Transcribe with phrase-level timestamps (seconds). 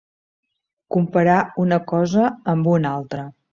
[0.95, 3.31] Comparar una cosa amb una altra.